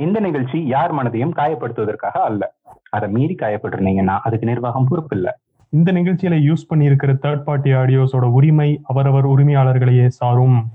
[0.00, 2.54] இந்த நிகழ்ச்சி யார் மனதையும் காயப்படுத்துவதற்காக அல்ல.
[2.90, 5.38] அதை மீறி காயப்பட்டிருந்தீங்கன்னா அதுக்கு நிர்வாகம் பொறுப்பு இல்ல.
[5.68, 10.70] இந்த நிகழ்ச்சியில யூஸ் பண்ணி இருக்கிற தேர்ட் பார்ட்டி ஆடியோஸோட உரிமை அவரவர் உரிமையாளர்களையே சாரும்.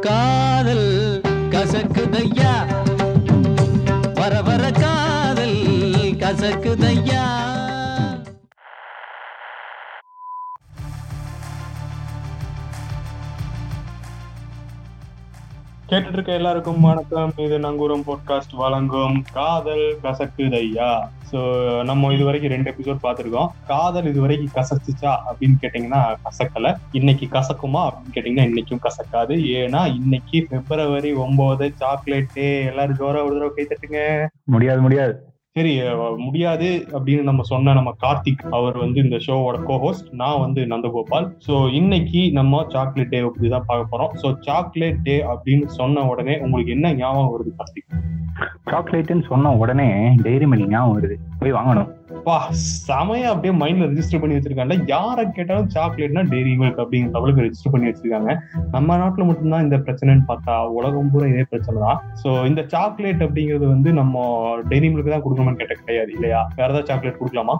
[0.00, 1.20] காதல்
[1.50, 2.54] கசக்குதையா?
[4.14, 5.58] வர வர காதல்
[6.22, 7.15] கசக்குதையா?
[15.88, 17.32] கேட்டுட்டு இருக்க எல்லாருக்கும் வணக்கம்.
[17.36, 21.08] இது நங்கூரம் பாட்காஸ்ட் வழங்கும் காதல் கசக்குதையா?
[21.32, 21.38] சோ
[21.84, 23.48] நம்ம இது வரைக்கும் ரெண்டு எபிசோட் பார்த்திருக்கோம்.
[23.66, 26.76] காதல் இது வரைக்கும் கசத்துச்சா அப்படின்னு கேட்டீங்கன்னா கசக்கல.
[26.92, 29.36] இன்னைக்கு கசக்குமா அப்படின்னு கேட்டீங்கன்னா இன்னைக்கும் கசக்காது.
[29.58, 34.26] ஏன்னா இன்னைக்கு பிப்ரவரி ஒன்பது சாக்லேட்டு எல்லாரும் ஜோரா ஒரு தடவை கை தட்டுங்க.
[34.44, 35.34] முடியாது முடியாது.
[35.56, 35.82] சரி
[36.16, 41.28] முடியாது அப்படின்னு நம்ம சொன்ன நம்ம கார்த்திக் அவர் வந்து இந்த ஷோவோட கோஹோஸ்ட் நான் வந்து நந்தகோபால்.
[41.46, 44.12] ஸோ இன்னைக்கு நம்ம சாக்லேட் டே பத்தி தான் பார்க்க போறோம்.
[44.22, 47.88] ஸோ சாக்லேட் டே அப்படின்னு சொன்ன உடனே உங்களுக்கு என்ன ஞாபகம் வருது கார்த்திக்?
[48.70, 49.88] சாக்லேட்னு சொன்ன உடனே
[50.22, 51.16] டெய்ரி மில்க் ஞாபகம் வருது.
[51.38, 51.95] போய் வாங்கணும்.
[52.26, 52.36] வா
[52.86, 57.88] செமையா அப்படியே மைண்ட்ல ரெஜிஸ்டர் பண்ணி வச்சிருக்காங்க யாரை கேட்டாலும் சாக்லேட்னா டெய்ரி மில்க் அப்படிங்கிற லெவலுக்கு ரெஜிஸ்டர் பண்ணி
[57.88, 58.32] வச்சிருக்காங்க.
[58.72, 62.00] நம்ம நாட்டுல மட்டும்தான் இந்த பிரச்சனைன்னு பார்த்தா உலகம் பூரா இதே பிரச்சனை தான்.
[62.22, 64.24] ஸோ இந்த சாக்லேட் அப்படிங்கிறது வந்து நம்ம
[64.70, 66.40] டெய்ரி மில்க் தான் கொடுக்கணும்னு கேட்ட கிடையாது இல்லையா?
[66.58, 67.56] வேற ஏதாவது சாக்லேட் கொடுக்கலாமா?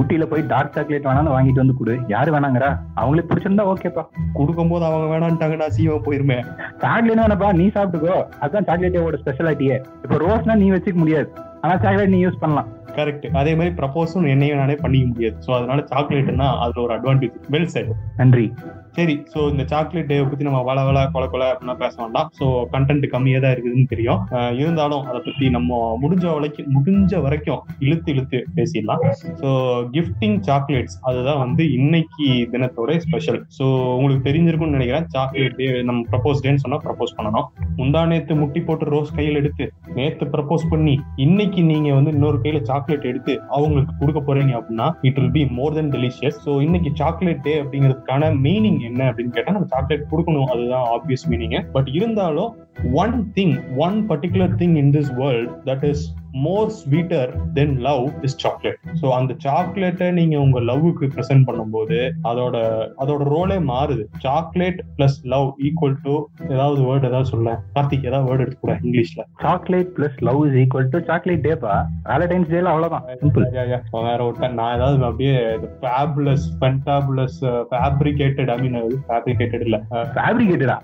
[0.00, 1.96] ஊட்டியில போய் டார்க் சாக்லேட் வேணாலும் வாங்கிட்டு வந்து கொடு.
[2.14, 4.04] யாரு வேணாங்கிறா அவங்களுக்கு பிடிச்சிருந்தா ஓகேப்பா.
[4.38, 6.40] கொடுக்கும்போது அவங்க வேணான்ட்டாங்கடா சீவா போயிருமே.
[6.84, 8.18] சாக்லேட் வேணாப்பா நீ சாப்பிட்டுக்கோ.
[8.42, 11.30] அதுதான் சாக்லேட்டோட ஸ்பெஷாலிட்டியே இப்போ ரோஸ்னா நீ வச்சுக்க முடியாது.
[11.60, 12.68] ஆனா சாக்லேட் நீ யூஸ் பண்ணலாம்.
[12.94, 15.36] கரெக்ட் அதே மாதிரி ப்ரப்போஸும் என்னையும் நானே பண்ணிக்க முடியாது.
[15.46, 18.52] ஸோ அதனால சாக்லேட்னா அதுல ஒரு அட்வான்டேஜ் வெல் செட் நன்றி.
[18.96, 22.28] சரி ஸோ இந்த சாக்லேட் டே பற்றி நம்ம வள வள கொல கொல அப்படின்னா பேச வேண்டாம்.
[22.38, 24.20] ஸோ கண்டென்ட் கம்மியாக தான் இருக்குதுன்னு தெரியும்.
[24.60, 29.02] இருந்தாலும் அதை பற்றி நம்ம முடிஞ்ச வரைக்கும் முடிஞ்ச வரைக்கும் இழுத்து இழுத்து பேசிடலாம்.
[29.40, 29.48] ஸோ
[29.96, 33.64] கிஃப்டிங் சாக்லேட்ஸ் அதுதான் வந்து இன்னைக்கு தினத்தோட ஸ்பெஷல் ஸோ
[33.98, 35.06] உங்களுக்கு தெரிஞ்சிருக்கும்னு நினைக்கிறேன்.
[35.16, 37.46] சாக்லேட் டே நம்ம ப்ரப்போஸ் டேன்னு சொன்னால் ப்ரப்போஸ் பண்ணணும்.
[37.80, 39.66] முந்தா நேற்று முட்டி போட்டு ரோஸ் கையில் எடுத்து
[39.98, 45.18] நேற்று ப்ரப்போஸ் பண்ணி இன்னைக்கு நீங்கள் வந்து இன்னொரு கையில் சாக்லேட் எடுத்து அவங்களுக்கு கொடுக்க போறீங்க அப்படின்னா it
[45.20, 49.66] will be more than delicious so இன்னைக்கு சாக்லேட் டே அப்படிங்கிறதுக்கான மீனிங் என்ன அப்படின்னு கேட்டா நம்ம
[49.66, 50.44] சாக்லேட் கொடுக்கணும்.
[50.44, 52.56] அதுதான் ஆப்வியஸ் மீனிங் பட் இருந்தாலும்
[53.02, 56.04] one thing one particular thing in this world that is
[56.44, 61.98] more sweeter than love is chocolate so அந்த சாக்லேட்டை நீங்க உங்க லவ்வுக்கு ப்ரெசென்ட் பண்ணும்போது
[62.30, 62.56] அதோட
[63.02, 64.04] அதோட ரோலே மாறுது.
[64.24, 66.14] Chocolate plus love equal to
[66.48, 69.24] ஏதாவது வேர்டு ஏதாவது சொல்ல கார்த்திக் ஏதாவது வேர்டு எடுத்து கூட இங்கிலீஷ்ல.
[69.44, 71.74] Chocolate plus love is equal to chocolate டேப்பா
[72.10, 73.04] Valentine's டேல அவ்வளவுதான்.
[73.24, 73.82] Simple Yeah, yeah.
[73.92, 75.34] அவன் வேற ஒருத்தன் நான் ஏதாவது அப்படியே
[75.82, 77.40] fabulous fantabulous
[77.72, 78.78] fabricated I mean
[79.10, 79.76] fabricated இல்ல.
[80.16, 80.78] ஃபேப்ரிகேட்டடா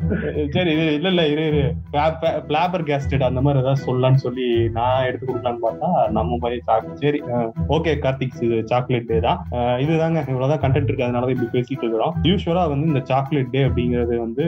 [0.55, 1.65] சரி இது இல்ல இல்ல இரு இரு.
[2.49, 4.47] பிளாபர் கேஸ்டட் அந்த மாதிரி ஏதாவது சொல்லலாம்னு சொல்லி
[4.79, 7.21] நான் எடுத்து கொடுக்கலான்னு பார்த்தா நம்ம மாதிரி சாக்லேட் சரி
[7.77, 9.39] ஓகே கார்த்திக் இது சாக்லேட் டே தான்.
[9.85, 12.15] இதுதாங்க இவ்வளவுதான் கண்டென்ட் இருக்கு அதனால தான் இப்படி பேசிட்டு இருக்கிறோம்.
[12.29, 14.45] யூஸ்வலா வந்து இந்த சாக்லேட் டே அப்படிங்கிறது வந்து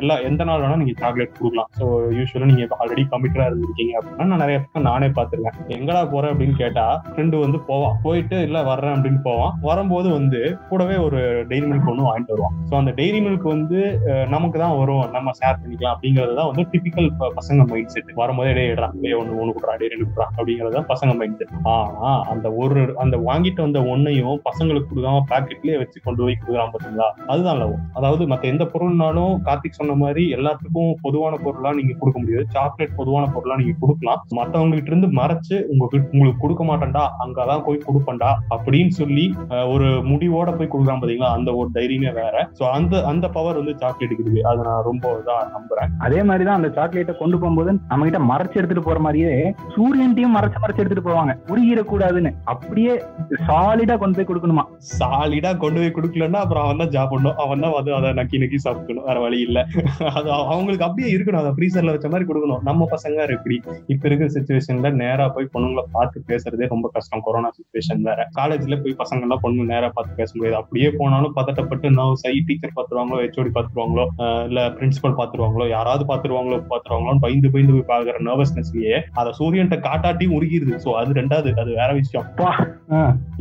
[0.00, 1.70] எல்லா எந்த நாள் வேணா நீங்க சாக்லேட் கொடுக்கலாம்.
[1.78, 1.84] ஸோ
[2.18, 5.58] யூஸ்வலா நீங்க ஆல்ரெடி கமிட்டரா இருந்திருக்கீங்க அப்படின்னா நான் நிறைய பக்கம் நானே பார்த்துருக்கேன்.
[5.78, 7.96] எங்கடா போறேன் அப்படின்னு கேட்டா ஃப்ரெண்டு வந்து போவான்.
[8.06, 9.54] போயிட்டு இல்ல வர்றேன் அப்படின்னு போவான்.
[9.68, 11.20] வரும்போது வந்து கூடவே ஒரு
[11.52, 12.56] டெய்ரி மில்க் ஒன்று வாங்கிட்டு வருவான்.
[12.68, 13.80] ஸோ அந்த டெய்ரி மில்க் வந்து
[14.34, 15.04] நமக்கு தான் வரும்.
[15.16, 18.64] நம்ம ஷேர் பண்ணிக்கலாம் அப்படிங்கிறது தான் வந்து டிபிக்கல் பசங்க மைண்ட் செட் வரும்போதே டே
[19.04, 22.80] டே ஒன்று ஒன்று கொடுறான் டே ரெண்டு கொடுறா அப்படிங்கிறது தான் பசங்க மைண்ட் செட் ஆனா அந்த ஒரு
[23.02, 27.08] அந்த வாங்கிட்டு வந்த ஒன்னையும் பசங்களுக்கு கொடுக்காம பாக்கெட்லயே வச்சு கொண்டு போய் கொடுக்குறான் பாத்தீங்களா?
[27.32, 27.74] அதுதான் லவ்.
[27.98, 32.46] அதாவது மத்த எந்த பொருள்னாலும் கார்த்திக் சொன்ன மாதிரி எல்லாத்துக்கும் பொதுவான பொருளா நீங்க கொடுக்க முடியாது.
[32.56, 34.20] சாக்லேட் பொதுவான பொருளா நீங்க கொடுக்கலாம்.
[34.38, 39.26] மத்தவங்ககிட்ட இருந்து மறைச்சு உங்களுக்கு உங்களுக்கு கொடுக்க மாட்டேன்டா அங்கதான் போய் கொடுப்பேன்டா அப்படின்னு சொல்லி
[39.74, 41.32] ஒரு முடிவோட போய் கொடுக்குறான் பாத்தீங்களா?
[41.38, 42.36] அந்த ஒரு தைரியமே வேற.
[42.58, 45.90] சோ அந்த அந்த பவர் வந்து சாக்லேட்டுக்கு இருக்கு அதை நான் ரொம்ப இதா நம்புறேன்.
[46.08, 49.30] அதே மாதிரி தான் அந்த சாக்லேட்டை கொண்டு போகும்போது நம்ம கிட்ட மறைச்சு எடுத்துட்டு போற மாதிரியே
[49.76, 51.32] சூரியன்டையும் மறைச்சு மறைச்சு எடுத்துட்டு போவாங்க.
[51.52, 52.30] உருகிடக்கூடாதுன்னு.
[52.52, 52.92] அப்படியே
[53.46, 54.64] சாலிடா கொண்டு போய் கொடுக்கணுமா?
[54.98, 57.36] சாலிடா கொண்டு போய் கொடுக்கலன்னா அப்புறம் அவன் தான் ஜாப் பண்ணும்.
[57.44, 59.58] அவன் தான் வந்து அதை நக்கி நக்கி சாப்பிடணும் வேற வழி இல்ல.
[60.18, 61.40] அது அவங்களுக்கு அப்படியே இருக்கணும்.
[61.42, 62.62] அதை ஃப்ரீசர்ல வச்ச மாதிரி கொடுக்கணும்.
[62.68, 63.58] நம்ம பசங்க எப்படி?
[63.94, 67.24] இப்ப இருக்கிற சுச்சுவேஷன்ல நேரா போய் பொண்ணுங்களை பார்த்து பேசுறதே ரொம்ப கஷ்டம்.
[67.28, 68.28] கொரோனா சுச்சுவேஷன் வேற.
[68.38, 72.76] காலேஜ்ல போய் பசங்க எல்லாம் பொண்ணு நேரா பார்த்து பேச முடியாது அப்படியே போனாலும் பதட்டப்பட்டு நான் சை டீச்சர்
[72.78, 74.06] பாத்துருவாங்களோ ஹெச்ஓடி பாத்துருவாங்களோ
[74.50, 80.78] இல்ல பிரின்சிபல் பாத்துருவாங்களோ யாராவது பாத்துருவாங்களோ பாத்துருவாங்களோன்னு பயந்து பயந்து போய் பாக்குற நர்வஸ்னஸ்லயே அதை சூரியன்ட்ட காட்டாட்டி உருகிருது.
[80.84, 82.26] சோ அது ரெண்டாவது அது வேற விஷயம்.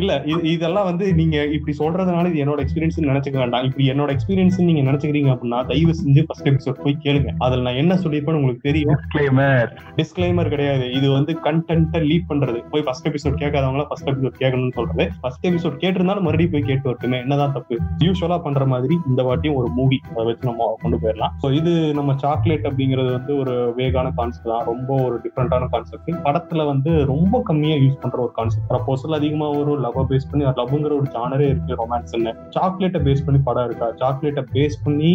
[0.02, 3.64] இல்ல இது- இதெல்லாம் வந்து நீங்க இப்படி சொல்றதுனால இது என்னோட எக்ஸ்பீரியன்ஸ் நினைச்சுக்க வேண்டாம்.
[3.64, 7.30] இப்படி என்னோட எக்ஸ்பீரியன்ஸ் நீங்க நினைச்சுக்கிறீங்க அப்படின்னா தயவு செஞ்சு ஃபர்ஸ்ட் எபிசோட் போய் கேளுங்க.
[7.38, 8.96] அதுல நான் என்ன சொல்லியிருப்பேன்னு உங்களுக்கு தெரியும்.
[8.96, 9.78] Disclaimer.
[9.96, 10.92] டிஸ்க்ளைமர் கிடையாது.
[10.92, 12.64] இது வந்து கண்டென்ட்டை லீட் பண்றது.
[12.70, 15.10] போய் ஃபர்ஸ்ட் எபிசோட் கேட்காதவங்கள ஃபர்ஸ்ட் எபிசோட் கேட்கணும்னு சொல்றது.
[15.22, 17.22] ஃபர்ஸ்ட் எபிசோட் கேட்டிருந்தாலும் மறுபடியும் போய் கேட்டு வரட்டுமே.
[17.22, 17.80] என்னதான் தப்பு.
[18.04, 21.30] யூஸ்வலா பண்ற மாதிரி இந்த வாட்டியும் ஒரு மூவி அதை வச்சு நம்ம கொண்டு போயிடலாம்.
[21.44, 24.66] ஸோ இது நம்ம சாக்லேட் அப்படிங்கிறது வந்து ஒரு வேகான கான்செப்ட் தான்.
[24.66, 29.90] ரொம்ப ஒரு டிஃப்ரெண்டான கான்செப்ட் படத்துல வந்து ரொம்ப கம்மியா யூஸ் பண்ற ஒரு கான்செப்ட் ப்ரப்போசல் அதிகமா வரும்
[29.92, 33.88] லவ்வை பேஸ் பண்ணி லவ்ங்கிற ஒரு ஜானரே இருக்கு ரொமான்ஸ்னு சாக்லேட்டை பேஸ் பண்ணி படம் இருக்கா?
[34.02, 35.12] சாக்லேட்டை பேஸ் பண்ணி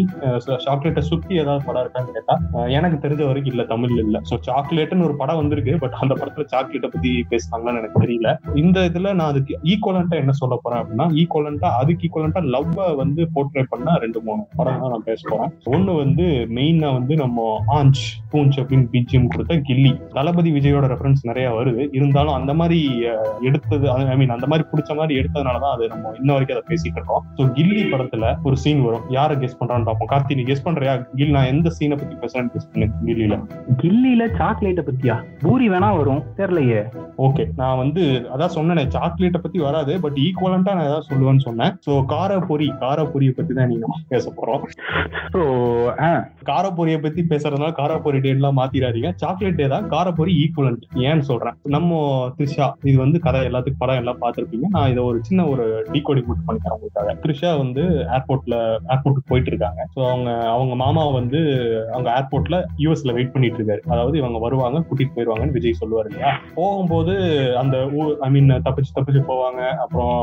[0.67, 2.35] சாக்லேட்டை சுத்தி ஏதாவது படம் இருக்கான்னு கேட்டா
[2.79, 4.17] எனக்கு தெரிஞ்ச வரைக்கும் இல்ல தமிழ்ல இல்ல.
[4.31, 8.31] சோ சாக்லேட்னு ஒரு படம் வந்திருக்கு பட் அந்த படத்துல சாக்லேட்டை பத்தி பேசுனாங்கன்னு எனக்கு தெரியல.
[8.63, 13.65] இந்த இதுல நான் அதுக்கு ஈக்குவலண்டா என்ன சொல்ல போறேன் அப்படின்னா ஈக்குவலண்டா அதுக்கு ஈக்குவலண்டா லவ்வை வந்து போர்ட்ரே
[13.73, 15.53] பண்ண ரெண்டு மூணு படம் தான் நான் பேச போறேன்.
[15.75, 16.27] ஒண்ணு வந்து
[16.59, 17.47] மெயினா வந்து நம்ம
[17.79, 18.03] ஆஞ்ச்
[18.33, 19.93] பூஞ்ச் அப்படின்னு பிஜிஎம் கொடுத்த கில்லி.
[20.17, 21.83] தளபதி விஜயோட ரெஃபரன்ஸ் நிறைய வருது.
[21.99, 22.81] இருந்தாலும் அந்த மாதிரி
[23.49, 27.23] எடுத்தது ஐ மீன் அந்த மாதிரி பிடிச்ச மாதிரி எடுத்ததுனாலதான் அது நம்ம இன்ன வரைக்கும் அதை பேசிட்டு இருக்கோம்.
[27.39, 29.05] ஸோ கில்லி படத்துல ஒரு சீன் வரும்.
[29.17, 30.11] யாரை கெஸ் பண்றான்னு பார்ப்போம்.
[30.13, 30.95] கார்த்தி நீ கெஸ் பண்றியா?
[31.19, 33.39] கில் நான் எந்த சீனை பத்தி பேசுறேன்னு கெஸ் பண்ணு கில்லியில.
[33.83, 35.17] கில்லியில சாக்லேட்டை பத்தியா?
[35.45, 36.23] பூரி வேணா வரும்.
[36.41, 36.83] தெரியலையே.
[37.27, 38.03] ஓகே நான் வந்து
[38.35, 41.75] அதான் சொன்னேனே சாக்லேட்டை பத்தி வராது பட் ஈக்குவலண்டா நான் ஏதாவது சொல்லுவேன்னு சொன்னேன்.
[41.87, 44.63] ஸோ காரப்பொரி காரப்பொரியை பத்தி தான் நீங்க பேச போறோம்.
[45.35, 45.41] ஸோ
[46.51, 49.11] காரப்பொரியை பத்தி பேசுறதுனால காரப்பொரி டே எல்லாம் மாத்திராதீங்க.
[49.23, 51.57] சாக்லேட் டே தான் காரப்பொரி ஈக்குவலண்ட் ஏன்னு சொல்றேன்.
[51.75, 52.01] நம்ம
[52.37, 56.47] த்ரிஷா இது வந்து கதை எல்லாத்துக்கும் படம் எல்லாம் இருக்கீங்க நான் இதை ஒரு சின்ன ஒரு டீகோடிங் மட்டும்
[56.47, 57.15] பண்ணிக்கிறேன் உங்களுக்காக.
[57.23, 57.83] த்ரிஷா வந்து
[58.17, 58.57] ஏர்போர்ட்ல
[58.89, 61.41] ஏர்போர்ட்டுக்கு போயிட்டு இருக்காங்க ஸோ அவங்க அவங்க மாமா வந்து
[61.93, 66.33] அவங்க ஏர்போர்ட்ல யூஎஸ்ல வெயிட் பண்ணிட்டு இருக்காரு அதாவது இவங்க வருவாங்க கூட்டிட்டு போயிருவாங்கன்னு விஜய் சொல்லுவார் இல்லையா?
[66.55, 67.15] போகும்போது
[67.57, 69.61] அந்த ஊர் ஐ மீன் தப்பிச்சு தப்பிச்சு போவாங்க.
[69.77, 70.15] அப்புறம்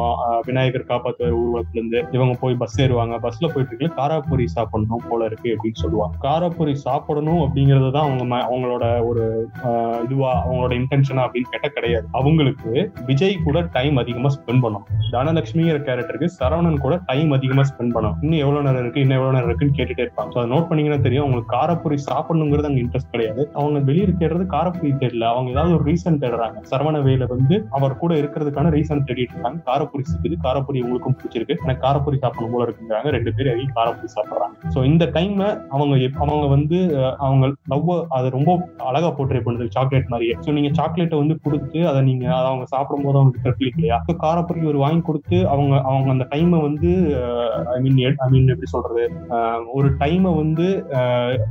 [0.45, 3.15] விநாயகர் காப்பாத்துவார் ஊர்வலத்துல இருந்து இவங்க போய் பஸ் ஏறுவாங்க.
[3.23, 6.15] பஸ்ல போயிட்டு இருக்கல காராப்பூரி சாப்பிடணும் போல இருக்கு அப்படின்னு சொல்லுவாங்க.
[6.23, 9.23] காராப்பொரி சாப்பிடணும் அப்படிங்கறது தான் அவங்க ம- அவங்களோட ஒரு
[10.03, 12.07] இதுவா அவங்களோட இன்டென்ஷனா அப்படின்னு கேட்ட கிடையாது.
[12.11, 12.71] அவங்களுக்கு
[13.05, 14.83] விஜய் கூட டைம் அதிகம் ஸ்பெண்ட் பண்ணோம்.
[15.11, 18.15] தனலட்சுமிங்கிற கேரக்டருக்கு சரவணன் கூட டைம் அதிகமா ஸ்பெண்ட் பண்ணும்.
[18.21, 21.23] இன்னும் எவ்வளவு நேரம் இருக்கு இன்னும் எவ்வளவு நேரம் இருக்குன்னு கேட்டுட்டே இருப்பாங்க ஸோ அதை நோட் பண்ணீங்கன்னா தெரியும்
[21.23, 23.49] அவங்களுக்கு காரப்பொரி சாப்பிடணுங்கிறது அங்க இன்ட்ரெஸ்ட் கிடையாது.
[23.53, 25.23] அவங்க வெளியே தேடுறது காரப்பொரி தேடல.
[25.23, 26.63] அவங்க ஏதாவது ஒரு ரீசன் தேடுறாங்க.
[26.71, 29.71] சரவண வேல வந்து அவர் கூட இருக்கிறதுக்கான ரீசன் தேடிட்டு இருக்காங்க.
[29.71, 31.55] காரப்பொரி சிக்குது காரப்பொரி உங்களுக்கும் பிடிச்சிருக்கு.
[31.63, 33.09] எனக்கு காரப்பொரி சாப்பிடணும் போல இருக்குங்கிறாங்க.
[33.09, 34.75] ரெண்டு பேரும் அதிகம் காரப்பொரி சாப்பிடுறாங்க.
[34.75, 36.79] ஸோ இந்த டைம்ல அவங்க எப்- அவங்க வந்து
[37.17, 40.37] அவங்க லவ் அதை ரொம்ப அழகா போர்ட்ரே பண்ணுது சாக்லேட் மாதிரியே.
[40.41, 44.02] ஸோ நீங்க சாக்லேட்டை வந்து கொடுத்து அதை நீங்க அதை அவங்க சாப்பிடும் போது அவங்களுக்கு தப்பிலிக் இல்லையா?
[44.07, 46.89] So காரப்பொரி ஒரு வாங்கி கொடுத்து அவங்க அவங்க அந்த டைமை வந்து
[47.73, 49.03] ஐ மீன் ஐ மீன் எப்படி சொல்றது?
[49.77, 50.65] ஒரு டைமை வந்து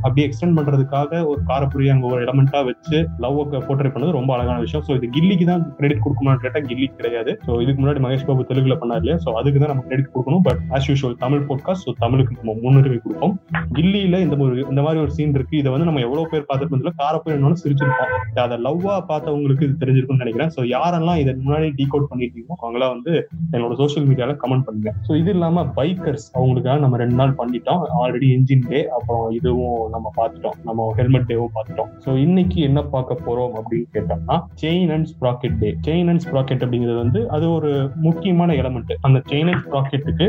[0.05, 3.39] அப்படியே எக்ஸ்டெண்ட் பண்றதுக்காக ஒரு காரப்பொரி அங்க ஒரு எலமெண்டா வச்சு லவ்
[3.69, 4.85] போர்ட்ரேட் பண்ணது ரொம்ப அழகான விஷயம்.
[4.89, 7.35] ஸோ இது கில்லிக்கு தான் கிரெடிட் கொடுக்கணும்னு கேட்டா கில்லி கிடையாது.
[7.47, 9.19] ஸோ இதுக்கு முன்னாடி மகேஷ் பாபு தெலுங்குல பண்ணார் இல்லையா?
[9.25, 10.45] ஸோ அதுக்கு தான் நம்ம கிரெடிட் கொடுக்கணும்.
[10.49, 13.35] But as usual Tamil podcast so தமிழுக்கு நம்ம முன்னுரிமை கொடுப்போம்.
[13.79, 15.57] கில்லியில இந்த ஒரு இந்த மாதிரி ஒரு சீன் இருக்கு.
[15.63, 18.15] இதை வந்து நம்ம எவ்வளவு பேர் பார்த்துட்டு இருந்தோம் காரப்பொரி என்னன்னு சிரிச்சிருப்போம்.
[18.47, 20.53] அதை லவ்வா பார்த்தவங்களுக்கு இது தெரிஞ்சிருக்கும்னு நினைக்கிறேன்.
[20.59, 22.09] ஸோ யாரெல்லாம் இதை முன்னாடி டீகோட்
[22.43, 23.13] முடியுமோ அவங்களாம் வந்து
[23.55, 24.91] என்னோட சோஷியல் மீடியால கமெண்ட் பண்ணுங்க.
[25.07, 27.83] ஸோ இது இல்லாம பைக்கர்ஸ் அவங்களுக்காக நம்ம ரெண்டு நாள் பண்ணிட்டோம்.
[28.01, 30.57] ஆல்ரெடி இன்ஜின் டே அப்புறம் இதுவும் நம்ம பார்த்துட்டோம்.
[30.69, 31.91] நம்ம ஹெல்மெட் டேவும் பார்த்துட்டோம்.
[32.05, 36.99] ஸோ இன்னைக்கு என்ன பார்க்க போறோம் அப்படின்னு கேட்டோம்னா chain and sprocket day chain and sprocket அப்படிங்கிறது
[37.05, 37.73] வந்து அது ஒரு
[38.07, 40.29] முக்கியமான எலமெண்ட் அந்த செயின் அண்ட் ஸ்ப்ராக்கெட்டுக்கு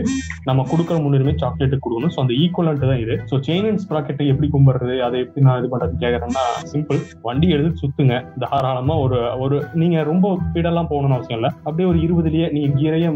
[0.49, 2.13] நம்ம கொடுக்குற முன்னுரிமை சாக்லேட் கொடுக்கணும்.
[2.15, 3.15] ஸோ அந்த ஈக்குவலண்ட் தான் இது.
[3.31, 4.95] ஸோ செயின் அண்ட் ஸ்ப்ராக்கெட்டை எப்படி கும்பிடுறது?
[5.07, 8.15] அதை எப்படி நான் இது பண்றது கேட்கறேன்னா சிம்பிள் வண்டி எடுத்து சுத்துங்க.
[8.43, 11.51] தாராளமா ஒரு ஒரு நீங்க ரொம்ப ஸ்பீடெல்லாம் போகணும்னு அவசியம் இல்லை.
[11.67, 13.09] அப்படியே ஒரு இருபதுலயே நீ கீரையே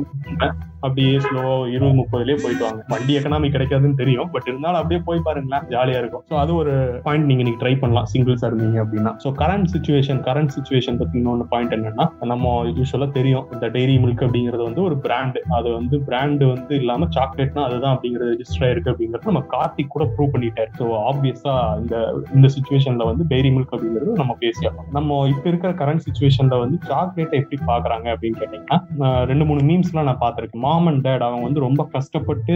[0.88, 1.44] அப்படியே ஸ்லோ
[1.76, 2.82] இருபது முப்பதுலயே போயிட்டு வாங்க.
[2.94, 6.24] வண்டி எக்கனாமி கிடைக்காதுன்னு தெரியும் பட் இருந்தாலும் அப்படியே போய் பாருங்களேன் ஜாலியா இருக்கும்.
[6.30, 6.74] ஸோ அது ஒரு
[7.08, 9.14] பாயிண்ட் நீங்க நீங்க ட்ரை பண்ணலாம் சிங்கிள்ஸா இருந்தீங்க அப்படின்னா.
[9.24, 14.24] So current situation current situation பத்தி இன்னொன்று பாயிண்ட் என்னன்னா நம்ம யூஸ்வலா தெரியும் இந்த டெய்ரி மில்க்
[14.28, 19.32] அப்படிங்கிறது வந்து ஒரு பிராண்ட் அது வந்து பிராண்ட் வந்து இல்லாம சாக்லேட்னா அதுதான் அப்படிங்கிறது ரெஜிஸ்டர் ஆயிருக்கு அப்படிங்கிறது
[19.32, 20.72] நம்ம கார்த்திக் கூட ப்ரூவ் பண்ணிட்டாரு.
[20.80, 21.96] ஸோ ஆப்வியஸா இந்த
[22.38, 27.38] இந்த சுச்சுவேஷன்ல வந்து டெய்ரி மில்க் அப்படிங்கிறது நம்ம பேசிடலாம் நம்ம இப்ப இருக்கிற கரண்ட் சுச்சுவேஷன்ல வந்து சாக்லேட்டை
[27.42, 30.64] எப்படி பாக்குறாங்க அப்படின்னு கேட்டீங்கன்னா ரெண்டு மூணு மீம்ஸ் எல்லாம் நான் பார்த்திருக்கேன்.
[30.78, 32.56] மாம் அண்ட் டேட் அவங்க வந்து ரொம்ப கஷ்டப்பட்டு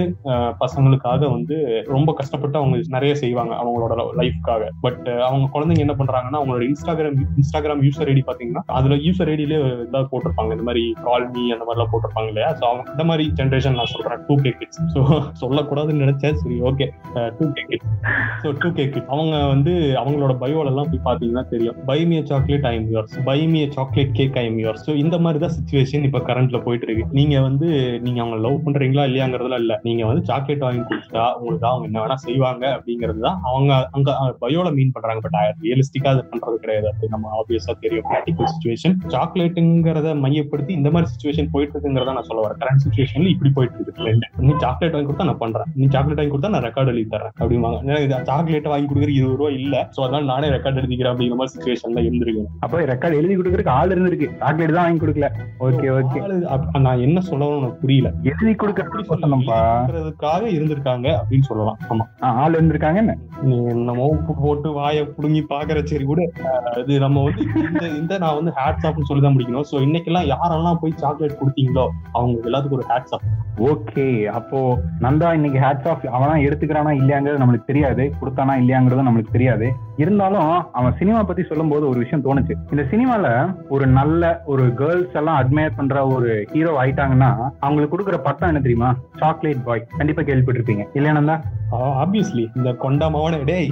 [0.63, 1.55] பசங்களுக்காக வந்து
[1.95, 7.83] ரொம்ப கஷ்டப்பட்டு அவங்க நிறைய செய்வாங்க அவங்களோட லைஃப்காக பட் அவங்க குழந்தைங்க என்ன பண்றாங்கன்னா அவங்களோட இன்ஸ்டாகிராம் இன்ஸ்டாகிராம்
[7.87, 10.51] யூசர் ஐடி பாத்தீங்கன்னா அதுல யூசர் ஐடியிலே இதாக போட்டிருப்பாங்க.
[10.55, 12.49] இந்த மாதிரி கால் மீ அந்த மாதிரிலாம் போட்டிருப்பாங்க இல்லையா?
[12.59, 15.01] ஸோ அவங்க இந்த மாதிரி ஜென்ரேஷன் நான் சொல்றேன் டூ கே கிட்ஸ் ஸோ
[15.43, 16.37] சொல்லக்கூடாதுன்னு நினைச்சேன்.
[16.41, 16.87] சரி okay
[17.39, 17.89] two K kids
[18.43, 21.79] so two K kids அவங்க வந்து அவங்களோட பயோல எல்லாம் போய் பாத்தீங்கன்னா தெரியும்.
[21.91, 25.55] Buy me chocolate I'm yours buy me a chocolate cake I'm yours so இந்த மாதிரி தான்
[25.57, 27.05] சுச்சுவேஷன் இப்போ கரண்ட்ல போயிட்டு இருக்கு.
[27.17, 27.67] நீங்க வந்து
[28.05, 29.73] நீங்க அவங்க லவ் பண்றீங்களா இல்லையாங்கிறதுலாம் இல்ல.
[29.87, 34.09] நீங்க வந்து சாக்லேட் வாங்கி கொடுத்துட்டா உங்களுக்கு அவங்க என்ன வேணா செய்வாங்க அப்படிங்கிறது தான் அவங்க அங்க
[34.43, 35.21] பயோல மீன் பண்றாங்க.
[35.25, 36.87] பட் ரியலிஸ்டிக்கா அது பண்றது கிடையாது.
[36.93, 38.07] அது நம்ம ஆப்வியஸா தெரியும்.
[38.11, 42.59] ப்ராக்டிகல் சுச்சுவேஷன் சாக்லேட்டுங்கிறத மையப்படுத்தி இந்த மாதிரி சுச்சுவேஷன் போயிட்டு இருக்குங்கிறத நான் சொல்ல வரேன்.
[42.63, 43.97] கரண்ட் சுச்சுவேஷன்ல இப்படி போயிட்டு இருக்கு.
[44.01, 44.23] trend.
[44.47, 45.69] நீ சாக்லேட் வாங்கி கொடுத்தா நான் பண்றேன்.
[45.79, 49.75] நீ சாக்லேட் வாங்கி கொடுத்தா நான் ரெக்கார்ட் எழுதி தரேன் அப்படிவாங்க சாக்லேட் வாங்கி கொடுக்குற இருபது ரூபா இல்ல.
[49.95, 54.29] சோ அதனால நானே ரெக்கார்ட் எழுதிக்கிறேன் அப்படிங்கிற மாதிரி சுச்சுவேஷன்ல இருந்திருக்கு அப்போ ரெக்கார்ட் எழுதி கொடுக்கறதுக்கு ஆள் இருந்திருக்கு.
[54.43, 55.29] சாக்லேட் தான் வாங்கி கொடுக்கல.
[55.67, 56.19] ஓகே ஓகே
[56.87, 59.57] நான் என்ன சொல்லணும்னு புரியல எழுதி கொடுக்கறதுக்கு சொல்லணும்ப்பா.
[59.77, 61.79] இருக்கிறதுக்காக இருந்திருக்காங்க அப்படின்னு சொல்லலாம்.
[61.89, 62.03] ஆமா.
[62.41, 63.13] ஆள் இருந்திருக்காங்க என்ன?
[63.43, 68.13] நீ என்னமோ உப்பு போட்டு வாயை புடுங்கி பாக்குற சரி கூட அஹ், இது நம்ம வந்து இந்த இந்த
[68.23, 69.67] நான் வந்து ஹேட்ஸ் ஆஃப்னு சொல்லி தான் முடிக்கணும்.
[69.71, 73.27] சோ இன்னைக்கெல்லாம் யாரெல்லாம் போய் சாக்லேட் கொடுத்தீங்களோ அவங்க எல்லாத்துக்கும் ஒரு ஹேட்ஸ் ஆஃப்
[73.67, 74.05] ஓகே.
[74.31, 74.59] அப்போ
[75.01, 78.03] நந்தா இன்னைக்கு ஹேட்ஸ் ஆஃப் அவனா எடுத்துக்கிறானா இல்லையாங்கிறது நம்மளுக்கு தெரியாது.
[78.19, 79.67] கொடுத்தானா இல்லையாங்கிறது நம்மளுக்கு தெரியாது.
[80.01, 82.53] இருந்தாலும் அவன் சினிமா பத்தி சொல்லும்போது ஒரு விஷயம் தோணுச்சு.
[82.71, 83.27] இந்த சினிமால
[83.69, 87.29] ஒரு நல்ல ஒரு கேர்ள்ஸ் எல்லாம் அட்மையர் பண்ற ஒரு ஹீரோ ஆயிட்டாங்கன்னா
[87.59, 88.89] அவங்களுக்கு கொடுக்குற பட்டம் என்ன தெரியுமா?
[89.23, 90.85] சாக்லேட் பாய் கண்டிப்பா கேள்விப்பட்டிருப்பீங்க.
[90.99, 91.35] இல்லையா
[92.03, 93.69] ஆப்வியஸ்லி இந்த கொண்டா மவனே டேய்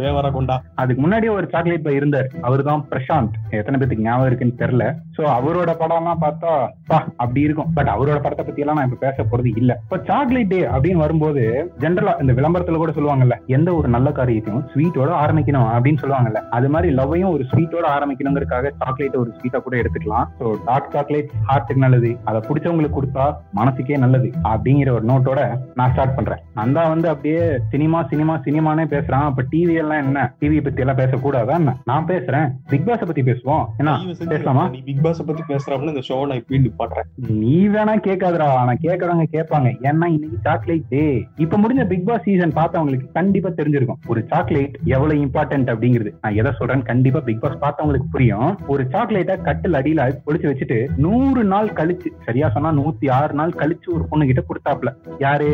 [0.00, 0.54] தேவர கொண்டா.
[0.80, 2.28] அதுக்கு முன்னாடியே ஒரு சாக்லேட் பாய் இருந்தார்.
[2.46, 3.34] அவர் தான் பிரசாந்த்.
[3.58, 4.84] எத்தனை பேத்துக்கு ஞாபகம் இருக்குன்னு தெரியல.
[5.16, 6.52] சோ அவரோட படம்லாம் பார்த்தா
[6.90, 7.68] பா அப்படி இருக்கும்.
[7.78, 9.74] பட் அவரோட படத்தை பத்தி எல்லாம் நான் இப்ப பேச போறது இல்ல.
[9.86, 11.42] இப்ப சாக்லேட் டே அப்படின்னு வரும்போது
[11.84, 16.42] ஜென்ரலா இந்த விளம்பரத்துல கூட சொல்லுவாங்கல்ல எந்த ஒரு நல்ல காரியத்தையும் ஸ்வீட்டோட ஆரம்பிக்கணும் அப்படின்னு சொல்லுவாங்கல்ல.
[16.58, 20.26] அது மாதிரி லவ்வையும் ஒரு ஸ்வீட்டோட ஆரம்பிக்கணுங்கிறதுக்காக சாக்லேட் ஒரு ஸ்வீட்டா கூட எடுத்துக்கலாம்.
[20.40, 22.12] ஸோ டார்க் சாக்லேட் ஹார்ட்டுக்கு நல்லது.
[22.30, 23.26] அதை பிடிச்சவங்களுக்கு கொடுத்தா
[23.60, 24.30] மனசுக்கே நல்லது.
[24.68, 25.40] அப்படிங்கிற ஒரு நோட்டோட
[25.74, 26.40] நான் ஸ்டார்ட் பண்றேன்.
[26.56, 29.26] நந்தா வந்து அப்படியே சினிமா சினிமா சினிமானே பேசுறான்.
[29.28, 30.34] அப்ப டிவி எல்லாம் என்ன?
[30.40, 31.74] டிவி பத்தி எல்லாம் பேசக்கூடாதா என்ன?
[31.84, 32.48] நான் பேசுறேன்.
[32.70, 33.64] பிக் பாஸ பத்தி பேசுவோம்.
[33.80, 34.68] செஞ்சு பேசலாமா?
[34.68, 37.08] நீ பிக் பாஸ் பத்தி பேசுறாப்புல இந்த ஷோ நான் இப்பயும் நிப்பாட்டுறேன்.
[37.44, 38.48] நீ வேணா கேட்காதடா.
[38.62, 39.68] ஆனா கேட்கறவங்க கேட்பாங்க.
[39.88, 41.04] ஏன்னா இன்னைக்கு சாக்லேட் டே
[41.36, 44.00] இப்ப முடிஞ்ச பிக் பாஸ் சீசன் பார்த்தவங்களுக்கு கண்டிப்பா தெரிஞ்சிருக்கும்.
[44.06, 46.12] ஒரு சாக்லேட் எவ்வளவு இம்பார்ட்டன்ட் அப்படிங்கிறது.
[46.22, 48.58] நான் எதை சொல்றேன்னு கண்டிப்பா பிக் பாஸ் பார்த்தவங்களுக்கு புரியும்.
[48.66, 53.88] ஒரு சாக்லேட்டை கட்டில் அடியில ஒளிச்சு வச்சுட்டு நூறு நாள் கழிச்சு சரியா சொன்னா நூத்தி ஆறு நாள் கழிச்சு
[53.96, 55.50] ஒரு பொண்ணு கிட்ட கொடுத்தாப்ல யாரு?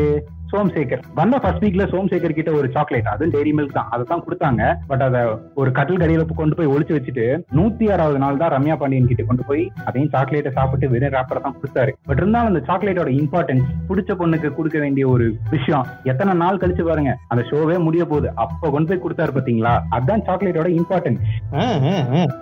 [0.55, 1.03] சோம்சேகர்.
[1.19, 3.89] வந்த ஃபர்ஸ்ட் வீக்ல சோம்சேகர் கிட்ட ஒரு சாக்லேட் அதுவும் டெய்ரி மில்க் தான்.
[3.93, 4.63] அதை தான் கொடுத்தாங்க.
[4.91, 5.21] பட் அதை
[5.61, 7.25] ஒரு கட்டில் கடையில கொண்டு போய் ஒளிச்சு வச்சுட்டு
[7.57, 11.57] நூத்தி ஆறாவது நாள் தான் ரம்யா பாண்டியன் கிட்ட கொண்டு போய் அதையும் சாக்லேட்டை சாப்பிட்டு வெறும் ரேப்பரை தான்
[11.59, 11.91] கொடுத்தாரு.
[12.09, 17.13] பட் இருந்தாலும் அந்த சாக்லேட்டோட இம்பார்ட்டன்ஸ் பிடிச்ச பொண்ணுக்கு கொடுக்க வேண்டிய ஒரு விஷயம் எத்தனை நாள் கழிச்சு பாருங்க
[17.33, 18.29] அந்த ஷோவே முடிய போகுது.
[18.45, 19.73] அப்ப கொண்டு போய் கொடுத்தாரு பாத்தீங்களா?
[19.97, 21.21] அதான் சாக்லேட்டோட இம்பார்ட்டன்ஸ்.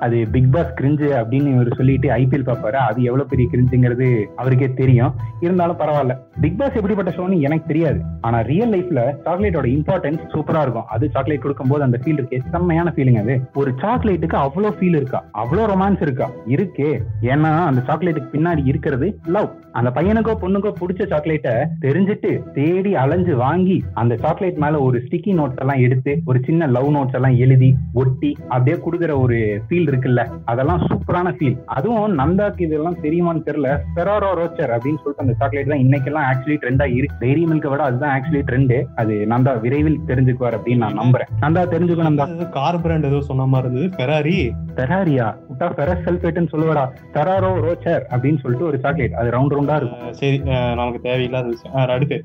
[0.05, 4.09] அது பிக் பாஸ் கிரிஞ்சு அப்படின்னு இவர் சொல்லிட்டு ஐபிஎல் பாப்பாரு அது எவ்வளவு பெரிய கிரிஞ்சுங்கிறது
[4.41, 5.13] அவருக்கே தெரியும்.
[5.45, 6.15] இருந்தாலும் பரவாயில்ல.
[6.45, 8.01] பிக் பாஸ் எப்படிப்பட்ட ஷோன்னு எனக்கு தெரியாது.
[8.21, 10.85] ஆனா ரியல் லைஃப்ல சாக்லேட்டோட இம்பார்ட்டன்ஸ் சூப்பரா இருக்கும்.
[10.85, 12.39] அது சாக்லேட் கொடுக்கும்போது அந்த ஃபீல் இருக்கே.
[12.51, 13.33] செம்மையான ஃபீலிங் அது.
[13.53, 15.19] ஒரு சாக்லேட்டுக்கு அவ்வளவு ஃபீல் இருக்கா?
[15.31, 16.29] அவ்வளவு ரொமான்ஸ் இருக்கா?
[16.47, 16.91] இருக்கே.
[17.21, 23.83] ஏன்னா அந்த சாக்லேட்டுக்கு பின்னாடி இருக்கிறது லவ் அந்த பையனுக்கோ பொண்ணுக்கோ பிடிச்ச சாக்லேட்டை தெரிஞ்சுட்டு தேடி அலைஞ்சு வாங்கி
[23.93, 28.31] அந்த சாக்லேட் மேல ஒரு ஸ்டிக்கி நோட்ஸ் எல்லாம் எடுத்து ஒரு சின்ன லவ் நோட்ஸ் எல்லாம் எழுதி ஒட்டி
[28.47, 30.23] அப்படியே கொடுக்குற ஒரு ஃபீல் இருக்குல்ல.
[30.45, 33.69] அதெல்லாம் சூப்பரான ஃபீல் அதுவும் நந்தாக்கு இதெல்லாம் தெரியுமான்னு தெரியல.
[33.95, 37.19] பெராரோ ரோச்சர் அப்படின்னு சொல்லிட்டு அந்த சாக்லேட் தான் இன்னைக்கெல்லாம் ஆக்சுவலி ட்ரெண்டா இருக்கு.
[37.25, 41.31] டெய்ரி மில்கை விட அதுதான் ஆக்சுவலி ட்ரெண்டு அது நந்தா விரைவில் தெரிஞ்சுக்குவார் அப்படின்னு நான் நம்புறேன்.
[41.41, 43.95] நந்தா தெரிஞ்சுக்கணும் அது கார் பிராண்ட் ஏதோ சொன்ன மாதிரி இருந்தது.
[43.97, 44.37] ஃபெராரி
[44.75, 46.83] பெராரியா விட்டா ஃபெரஸ் சல்ஃபேட்னு சொல்லுவாடா.
[47.13, 50.13] பெராரோ ரோச்சர் அப்படின்னு சொல்லிட்டு ஒரு சாக்லேட் அது ரவுண்ட் ரவுண்டா இருக்கும்.
[50.13, 50.37] சரி.
[50.37, 51.87] நமக்கு தேவையில்லாத விஷயம்.
[51.87, 52.23] அடுத்து.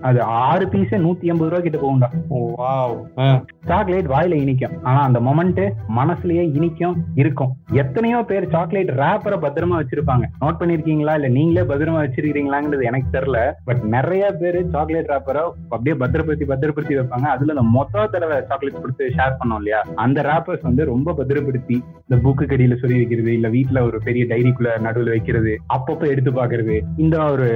[0.00, 2.08] அது ஆறு பீஸே நூத்தி எண்பது ரூபா கிட்ட போகும்டா.
[2.28, 3.44] ஓ, வாவ்.
[3.64, 4.76] சாக்லேட் வாயில இனிக்கும்.
[4.82, 7.52] ஆனா அந்த மொமெண்ட் மனசுலயே இனிக்கும் இருக்கும்.
[7.72, 10.24] எத்தனையோ பேர் சாக்லேட் ரேப்பரை பத்திரமா வச்சிருப்பாங்க.
[10.40, 11.14] நோட் பண்ணிருக்கீங்களா?
[11.14, 13.38] இல்ல நீங்களே பத்திரமா வச்சிருக்கீங்களாங்கிறது எனக்கு தெரியல.
[13.64, 15.42] பட் நிறைய பேர் சாக்லேட் ரேப்பரை
[15.74, 17.26] அப்படியே பத்திரப்படுத்தி பத்திரப்படுத்தி வைப்பாங்க.
[17.34, 19.80] அதுல இந்த மொத்த தடவை சாக்லேட் கொடுத்து ஷேர் பண்ணோம் இல்லையா?
[20.04, 24.70] அந்த ரேப்பர்ஸ் வந்து ரொம்ப பத்திரப்படுத்தி இந்த புக்கு கடியில சொல்லி வைக்கிறது இல்ல வீட்ல ஒரு பெரிய டைரிக்குள்ள
[24.86, 27.48] நடுவுல வைக்கிறது அப்பப்போ எடுத்து பாக்குறது இந்த ஒரு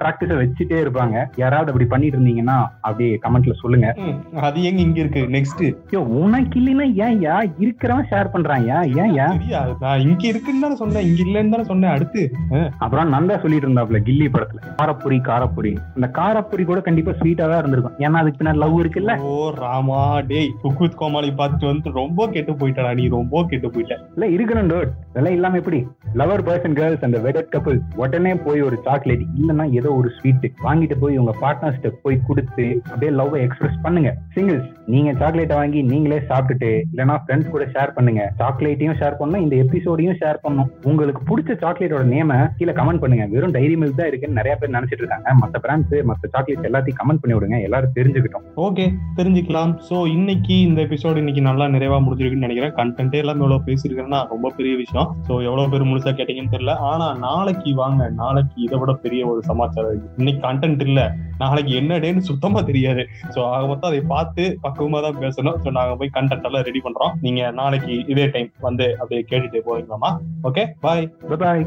[0.00, 1.16] ப்ராக்டிஸ வச்சுட்டே இருப்பாங்க.
[1.42, 3.88] யாராவது அப்படி பண்ணிட்டு இருந்தீங்கன்னா அப்படியே கமெண்ட்ல சொல்லுங்க.
[4.48, 5.22] அது எங்க இங்க இருக்கு?
[5.36, 9.28] நெக்ஸ்ட் ஐயோ உனக்கு இல்லைன்னா ஏன் யா இருக்கிறவன் ஷேர் பண்றான் ஏன் ஏன் யா
[9.84, 11.06] நான் இங்க இருக்குன்னு தானே சொன்னேன்.
[11.10, 11.94] இங்க இல்லைன்னு தானே சொன்னேன்.
[11.96, 12.22] அடுத்து
[12.84, 14.60] அப்புறம் நந்தா சொல்லிட்டு இருந்தாப்ல கில்லி படத்துல.
[14.80, 17.96] காரப்புரி காரப்புரி இந்த காரப்புரி கூட கண்டிப்பா ஸ்வீட்டா தான் இருந்திருக்கும்.
[18.04, 19.14] ஏன்னா அதுக்கு பின்னாடி லவ் இருக்குல்ல?
[19.30, 23.96] ஓ ராமா டேய் குக் வித் கோமாளி பார்த்துட்டு வந்து ரொம்ப கெட்டு போயிட்டடா நீ ரொம்ப கெட்டு போயிட்ட.
[24.16, 25.80] இல்ல இருக்கணும் டோட் இதெல்லாம் இல்லாம எப்படி?
[26.20, 30.46] லவர் பாய்ஸ் அண்ட் கேர்ள்ஸ் அந்த வெடட் கப்பிள் உடனே போய் ஒரு சாக்லேட் இல்லைன்னா ஏதோ ஒரு ஸ்வீட்
[30.66, 34.12] வாங்கிட்டு போய் உங்க பார்ட்னர்ஸ்ட்ட போய் கொடுத்து அப்படியே லவ் எக்ஸ்பிரஸ் பண்ணுங்க.
[34.36, 38.22] சிங்கிள்ஸ் நீங்க சாக்லேட்டை வாங்கி நீங்களே சாப்பிட்டுட்டு இல்லைன்னா ஃப்ரெண்ட்ஸ் கூட ஷேர் பண்ணுங்க.
[38.40, 40.70] சாக்லேட்டையும் ஷேர் பண்ணணும் இந்த எபிசோடையும் ஷேர் பண்ணணும்.
[40.90, 43.26] உங்களுக்கு பிடிச்ச சாக்லேட்டோட நேம கீழே கமெண்ட் பண்ணுங்க.
[43.34, 45.34] வெறும் டைரி மில்க் தான் இருக்குன்னு நிறைய பேர் நினைச்சிட்டு இருக்காங்க.
[45.42, 47.58] மத்த பிராண்ட்ஸ் மத்த சாக்லேட்ஸ் எல்லாத்தையும் கமெண்ட் பண்ணி விடுங்க.
[47.68, 48.46] எல்லாரும் தெரிஞ்சுக்கிட்டோம்.
[48.66, 48.86] ஓகே
[49.18, 49.72] தெரிஞ்சுக்கலாம்.
[49.88, 52.74] சோ இன்னைக்கு இந்த எபிசோடு இன்னைக்கு நல்லா நிறைவா முடிஞ்சிருக்குன்னு நினைக்கிறேன்.
[52.80, 55.08] கண்டென்ட்டே எல்லாம் எவ்வளவு பேசியிருக்கேன்னா ரொம்ப பெரிய விஷயம்.
[55.26, 56.74] சோ எவ்வளவு பேர் முழுசா கேட்டீங்கன்னு தெரியல.
[56.90, 60.10] ஆனா நாளைக்கு வாங்க நாளைக்கு இதை விட பெரிய ஒரு சமாச்சாரம் இருக்கு.
[60.20, 61.00] இன்னைக்கு கண்டென்ட் இல்ல.
[61.42, 63.04] நாளைக்கு என்ன டேன்னு சுத்தமா தெரியாது.
[63.34, 65.58] சோ ஆக மொத்தம் அதை பார்த்து பக்குவமா தான் பேசணும்.
[65.64, 67.14] சோ நாங்க போய் கண்டென்ட் எல்லாம் ரெடி பண்றோம்.
[67.26, 70.12] நீங்க நாளைக்கு இதே டைம் வந்து அப்படியே கேட்டுட்டு போறீங்களாமா
[70.50, 71.08] ஓகே பாய்
[71.44, 71.64] பாய்